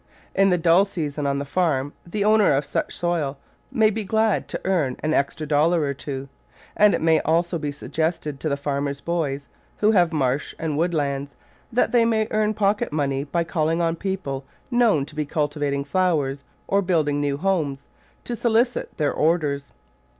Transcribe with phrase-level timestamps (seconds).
[0.33, 3.37] In the dull season on the farm the owner of such soil
[3.71, 6.27] may be glad to earn an extra dollar or two,
[6.75, 10.95] and it may also be suggested to the farmers' boys, who have marsh and wood
[10.95, 11.35] lands,
[11.71, 15.85] that they may earn pocket money by calling on people known to be cul tivating
[15.85, 17.85] flowers or building new homes,
[18.23, 19.71] to solicit their orders.